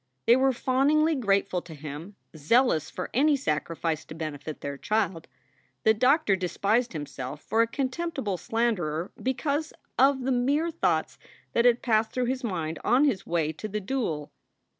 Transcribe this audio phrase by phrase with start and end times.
[0.25, 5.27] They were fawningly grateful to him, zealous for any sacrifice to benefit their child.
[5.83, 11.19] The doctor despised himself for a contemptible slanderer because of the mere thoughts
[11.53, 14.31] that had passed through his mind on his way to the duel.